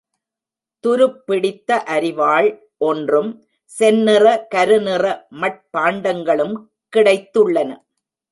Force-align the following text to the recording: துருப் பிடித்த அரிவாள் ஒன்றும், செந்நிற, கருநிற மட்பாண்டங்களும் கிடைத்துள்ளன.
துருப் 0.83 1.25
பிடித்த 1.25 1.83
அரிவாள் 1.87 2.59
ஒன்றும், 2.77 3.43
செந்நிற, 3.63 4.47
கருநிற 4.49 5.27
மட்பாண்டங்களும் 5.31 6.55
கிடைத்துள்ளன. 6.97 7.83